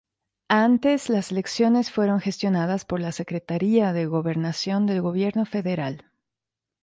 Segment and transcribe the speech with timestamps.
[0.49, 6.09] Antes las elecciones fueron gestionadas por la Secretaria de Gobernación del gobierno federal.